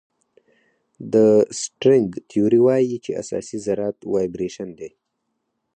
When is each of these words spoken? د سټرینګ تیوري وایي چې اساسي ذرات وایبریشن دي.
د 1.13 1.15
سټرینګ 1.61 2.09
تیوري 2.29 2.59
وایي 2.65 2.95
چې 3.03 3.11
اساسي 3.21 3.57
ذرات 3.65 3.97
وایبریشن 4.13 4.69
دي. 4.79 4.89